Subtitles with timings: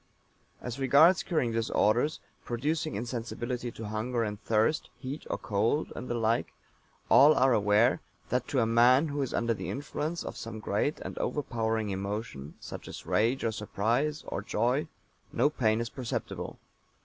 [0.61, 6.15] As regards curing disorders, producing insensibility to hunger and thirst, heat or cold, and the
[6.15, 6.53] like,
[7.07, 10.99] all are aware that to a man who is under the influence of some great
[11.01, 14.87] and overpowering emotion, such as rage or surprise, or joy,
[15.31, 16.57] no pain is perceptible.